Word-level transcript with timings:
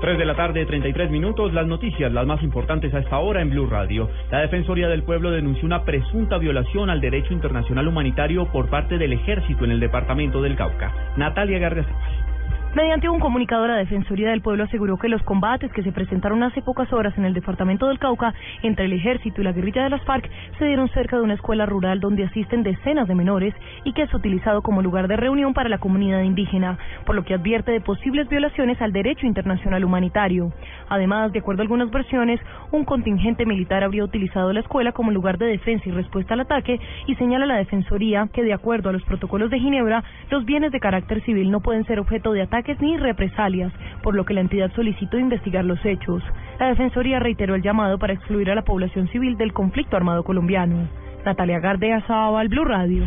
3 0.00 0.16
de 0.16 0.24
la 0.24 0.36
tarde, 0.36 0.64
33 0.64 1.10
minutos. 1.10 1.52
Las 1.52 1.66
noticias, 1.66 2.12
las 2.12 2.26
más 2.26 2.42
importantes 2.42 2.94
a 2.94 3.00
esta 3.00 3.18
hora 3.18 3.42
en 3.42 3.50
Blue 3.50 3.66
Radio. 3.66 4.08
La 4.30 4.40
Defensoría 4.40 4.88
del 4.88 5.02
Pueblo 5.02 5.30
denunció 5.30 5.66
una 5.66 5.84
presunta 5.84 6.38
violación 6.38 6.88
al 6.88 7.00
derecho 7.00 7.32
internacional 7.32 7.88
humanitario 7.88 8.46
por 8.52 8.68
parte 8.70 8.98
del 8.98 9.12
ejército 9.12 9.64
en 9.64 9.72
el 9.72 9.80
departamento 9.80 10.40
del 10.40 10.56
Cauca. 10.56 10.92
Natalia 11.16 11.58
García. 11.58 12.27
Mediante 12.74 13.08
un 13.08 13.18
comunicado, 13.18 13.66
la 13.66 13.76
Defensoría 13.76 14.28
del 14.28 14.42
Pueblo 14.42 14.64
aseguró 14.64 14.98
que 14.98 15.08
los 15.08 15.22
combates 15.22 15.72
que 15.72 15.82
se 15.82 15.90
presentaron 15.90 16.42
hace 16.42 16.60
pocas 16.60 16.92
horas 16.92 17.16
en 17.16 17.24
el 17.24 17.32
departamento 17.32 17.88
del 17.88 17.98
Cauca 17.98 18.34
entre 18.62 18.84
el 18.84 18.92
ejército 18.92 19.40
y 19.40 19.44
la 19.44 19.52
guerrilla 19.52 19.84
de 19.84 19.88
las 19.88 20.04
FARC 20.04 20.28
se 20.58 20.66
dieron 20.66 20.90
cerca 20.90 21.16
de 21.16 21.22
una 21.22 21.32
escuela 21.32 21.64
rural 21.64 21.98
donde 21.98 22.24
asisten 22.24 22.62
decenas 22.62 23.08
de 23.08 23.14
menores 23.14 23.54
y 23.84 23.94
que 23.94 24.02
es 24.02 24.12
utilizado 24.12 24.60
como 24.60 24.82
lugar 24.82 25.08
de 25.08 25.16
reunión 25.16 25.54
para 25.54 25.70
la 25.70 25.78
comunidad 25.78 26.20
indígena, 26.20 26.76
por 27.06 27.16
lo 27.16 27.24
que 27.24 27.32
advierte 27.32 27.72
de 27.72 27.80
posibles 27.80 28.28
violaciones 28.28 28.80
al 28.82 28.92
derecho 28.92 29.26
internacional 29.26 29.82
humanitario. 29.82 30.52
Además, 30.90 31.32
de 31.32 31.38
acuerdo 31.38 31.62
a 31.62 31.64
algunas 31.64 31.90
versiones, 31.90 32.38
un 32.70 32.84
contingente 32.84 33.46
militar 33.46 33.82
habría 33.82 34.04
utilizado 34.04 34.52
la 34.52 34.60
escuela 34.60 34.92
como 34.92 35.10
lugar 35.10 35.38
de 35.38 35.46
defensa 35.46 35.88
y 35.88 35.92
respuesta 35.92 36.34
al 36.34 36.40
ataque 36.40 36.78
y 37.06 37.14
señala 37.14 37.46
la 37.46 37.56
Defensoría 37.56 38.28
que, 38.30 38.42
de 38.42 38.52
acuerdo 38.52 38.90
a 38.90 38.92
los 38.92 39.04
protocolos 39.04 39.50
de 39.50 39.58
Ginebra, 39.58 40.04
los 40.30 40.44
bienes 40.44 40.70
de 40.70 40.80
carácter 40.80 41.22
civil 41.22 41.50
no 41.50 41.60
pueden 41.60 41.86
ser 41.86 41.98
objeto 41.98 42.32
de 42.32 42.42
ataques 42.58 42.80
ni 42.80 42.96
represalias, 42.96 43.72
por 44.02 44.16
lo 44.16 44.24
que 44.24 44.34
la 44.34 44.40
entidad 44.40 44.72
solicitó 44.74 45.16
investigar 45.16 45.64
los 45.64 45.84
hechos. 45.84 46.22
La 46.58 46.66
Defensoría 46.66 47.20
reiteró 47.20 47.54
el 47.54 47.62
llamado 47.62 47.98
para 47.98 48.14
excluir 48.14 48.50
a 48.50 48.56
la 48.56 48.62
población 48.62 49.08
civil 49.08 49.36
del 49.36 49.52
conflicto 49.52 49.96
armado 49.96 50.24
colombiano. 50.24 50.88
Natalia 51.24 51.60
Gardea 51.60 52.02
al 52.08 52.48
Blue 52.48 52.64
Radio. 52.64 53.04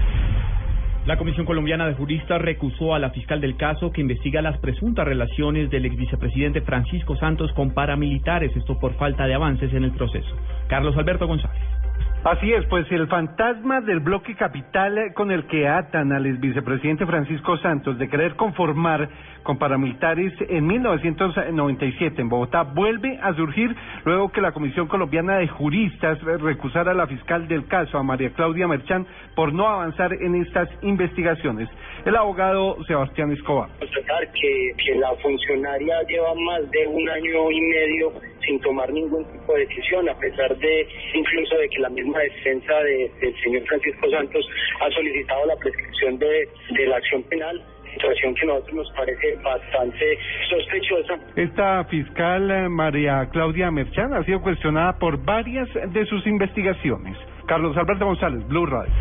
La 1.05 1.17
Comisión 1.17 1.45
Colombiana 1.45 1.85
de 1.88 1.95
Juristas 1.95 2.41
recusó 2.41 2.94
a 2.94 2.99
la 2.99 3.09
fiscal 3.09 3.41
del 3.41 3.57
caso 3.57 3.91
que 3.91 4.02
investiga 4.02 4.41
las 4.41 4.57
presuntas 4.59 5.05
relaciones 5.05 5.69
del 5.69 5.85
ex 5.85 5.97
vicepresidente 5.97 6.61
Francisco 6.61 7.17
Santos 7.17 7.52
con 7.53 7.72
paramilitares, 7.72 8.55
esto 8.55 8.79
por 8.79 8.94
falta 8.94 9.25
de 9.25 9.33
avances 9.33 9.73
en 9.73 9.83
el 9.83 9.91
proceso. 9.91 10.29
Carlos 10.67 10.95
Alberto 10.95 11.27
González. 11.27 11.81
Así 12.23 12.53
es, 12.53 12.64
pues 12.67 12.86
el 12.91 13.08
fantasma 13.08 13.81
del 13.81 14.00
bloque 14.00 14.36
capital 14.36 15.11
con 15.16 15.31
el 15.31 15.47
que 15.47 15.67
atan 15.67 16.11
al 16.11 16.31
vicepresidente 16.38 17.08
Francisco 17.08 17.58
Santos 17.58 17.97
de 17.97 18.08
querer 18.09 18.36
conformar 18.36 19.09
con 19.41 19.58
paramilitares 19.58 20.31
en 20.47 20.67
1997 20.67 22.22
en 22.22 22.30
Bogotá 22.30 22.61
vuelve 22.61 23.17
a 23.23 23.33
surgir 23.33 23.75
luego 24.05 24.31
que 24.31 24.39
la 24.39 24.52
Comisión 24.52 24.88
Colombiana 24.88 25.38
de 25.38 25.47
Juristas 25.47 26.22
recusara 26.22 26.91
a 26.91 26.94
la 26.94 27.08
fiscal 27.08 27.47
del 27.47 27.66
caso, 27.66 27.97
a 27.97 28.03
María 28.03 28.30
Claudia 28.33 28.67
Merchán, 28.67 29.08
por 29.35 29.52
no 29.52 29.67
avanzar 29.67 30.13
en 30.13 30.35
estas 30.35 30.69
investigaciones. 30.83 31.69
El 32.06 32.16
abogado 32.16 32.78
Sebastián 32.85 33.31
Escobar. 33.31 33.69
Que, 33.80 34.73
que 34.78 34.95
la 34.95 35.11
funcionaria 35.23 35.95
lleva 36.08 36.35
más 36.35 36.69
de 36.69 36.88
un 36.88 37.09
año 37.09 37.52
y 37.52 37.61
medio 37.61 38.13
sin 38.45 38.59
tomar 38.61 38.92
ningún 38.92 39.25
tipo 39.31 39.53
de 39.53 39.66
decisión, 39.66 40.08
a 40.09 40.17
pesar 40.17 40.56
de 40.58 40.88
incluso 41.14 41.58
de 41.58 41.70
que 41.70 41.80
la 41.80 41.89
misma 41.89 42.20
defensa 42.20 42.73
del 42.84 43.42
señor 43.44 43.64
Francisco 43.67 44.09
Santos 44.09 44.46
ha 44.81 44.90
solicitado 44.91 45.46
la 45.46 45.56
prescripción 45.57 46.19
de, 46.19 46.50
de 46.72 46.88
la 46.88 46.97
acción 46.97 47.24
penal 47.24 47.62
situación 47.94 48.34
que 48.35 48.44
a 48.44 48.46
nosotros 48.46 48.74
nos 48.74 48.91
parece 48.91 49.35
bastante 49.44 50.18
sospechosa. 50.50 51.19
Esta 51.35 51.84
fiscal 51.85 52.50
eh, 52.50 52.69
María 52.69 53.28
Claudia 53.31 53.69
Merchán 53.69 54.13
ha 54.13 54.24
sido 54.24 54.41
cuestionada 54.41 54.97
por 54.97 55.23
varias 55.23 55.68
de 55.73 56.06
sus 56.06 56.25
investigaciones. 56.25 57.18
Carlos 57.47 57.75
Alberto 57.75 58.06
González, 58.06 58.47
Blue 58.47 58.66
Radio. 58.66 58.94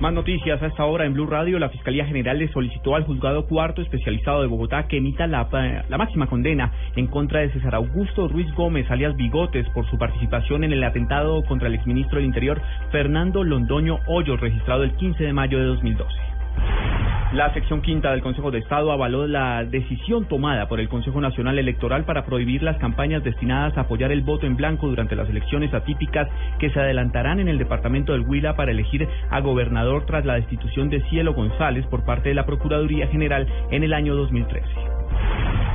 Más 0.00 0.14
noticias 0.14 0.62
a 0.62 0.66
esta 0.66 0.86
hora 0.86 1.04
en 1.04 1.12
Blue 1.12 1.26
Radio. 1.26 1.58
La 1.58 1.68
Fiscalía 1.68 2.06
General 2.06 2.38
le 2.38 2.48
solicitó 2.48 2.94
al 2.94 3.04
Juzgado 3.04 3.46
Cuarto 3.46 3.82
Especializado 3.82 4.40
de 4.40 4.46
Bogotá 4.46 4.88
que 4.88 4.96
emita 4.96 5.26
la, 5.26 5.46
la, 5.90 5.98
máxima 5.98 6.26
condena 6.26 6.72
en 6.96 7.06
contra 7.06 7.40
de 7.40 7.52
César 7.52 7.74
Augusto 7.74 8.26
Ruiz 8.26 8.50
Gómez, 8.54 8.90
alias 8.90 9.14
Bigotes, 9.14 9.68
por 9.74 9.84
su 9.90 9.98
participación 9.98 10.64
en 10.64 10.72
el 10.72 10.82
atentado 10.84 11.42
contra 11.44 11.68
el 11.68 11.74
exministro 11.74 12.16
del 12.16 12.24
Interior 12.24 12.62
Fernando 12.90 13.44
Londoño 13.44 13.98
Hoyos, 14.06 14.40
registrado 14.40 14.84
el 14.84 14.96
15 14.96 15.22
de 15.22 15.32
mayo 15.34 15.58
de 15.58 15.64
2012. 15.66 16.29
La 17.32 17.54
sección 17.54 17.80
quinta 17.80 18.10
del 18.10 18.22
Consejo 18.22 18.50
de 18.50 18.58
Estado 18.58 18.90
avaló 18.90 19.28
la 19.28 19.64
decisión 19.64 20.24
tomada 20.24 20.66
por 20.66 20.80
el 20.80 20.88
Consejo 20.88 21.20
Nacional 21.20 21.60
Electoral 21.60 22.04
para 22.04 22.24
prohibir 22.24 22.60
las 22.60 22.76
campañas 22.78 23.22
destinadas 23.22 23.78
a 23.78 23.82
apoyar 23.82 24.10
el 24.10 24.22
voto 24.22 24.46
en 24.46 24.56
blanco 24.56 24.88
durante 24.88 25.14
las 25.14 25.28
elecciones 25.28 25.72
atípicas 25.72 26.28
que 26.58 26.70
se 26.70 26.80
adelantarán 26.80 27.38
en 27.38 27.46
el 27.46 27.58
departamento 27.58 28.14
del 28.14 28.22
Huila 28.22 28.56
para 28.56 28.72
elegir 28.72 29.08
a 29.30 29.40
gobernador 29.42 30.06
tras 30.06 30.26
la 30.26 30.34
destitución 30.34 30.90
de 30.90 31.02
Cielo 31.02 31.32
González 31.32 31.86
por 31.86 32.04
parte 32.04 32.30
de 32.30 32.34
la 32.34 32.46
Procuraduría 32.46 33.06
General 33.06 33.46
en 33.70 33.84
el 33.84 33.92
año 33.92 34.16
2013. 34.16 34.99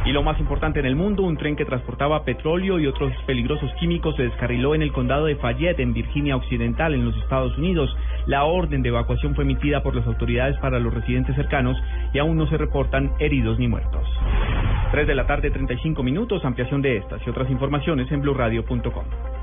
Y 0.06 0.12
lo 0.12 0.22
más 0.22 0.40
importante 0.40 0.80
en 0.80 0.86
el 0.86 0.96
mundo, 0.96 1.24
un 1.24 1.36
tren 1.36 1.56
que 1.56 1.66
transportaba 1.66 2.24
petróleo 2.24 2.80
y 2.80 2.86
otros 2.86 3.12
peligrosos 3.26 3.72
químicos 3.80 4.16
se 4.16 4.24
descarriló 4.24 4.76
en 4.76 4.84
el 4.84 4.92
condado 4.94 5.26
de 5.26 5.36
Fayette, 5.36 5.80
en 5.80 5.94
Virginia 5.94 6.36
Occidental, 6.36 6.94
en 6.94 7.06
los 7.06 7.18
Estados 7.18 7.58
Unidos. 7.58 7.90
La 8.28 8.44
orden 8.44 8.84
de 8.84 8.90
evacuación 8.90 9.34
fue 9.34 9.46
emitida 9.46 9.82
por 9.82 9.96
las 9.96 10.06
autoridades 10.06 10.58
para 10.60 10.78
los 10.78 10.94
residentes 10.94 11.36
cercanos 11.36 11.76
y 12.14 12.20
aún 12.20 12.38
no 12.38 12.46
se 12.48 12.58
reportan 12.58 13.14
heridos 13.18 13.58
ni 13.58 13.68
muertos. 13.68 14.08
3 14.92 15.08
de 15.08 15.16
la 15.16 15.26
tarde, 15.26 15.50
35 15.50 16.04
minutos, 16.04 16.46
ampliación 16.46 16.84
de 16.84 16.98
estas 16.98 17.26
y 17.26 17.30
otras 17.32 17.50
informaciones 17.50 18.12
en 18.12 18.22
blurradio.com. 18.22 19.35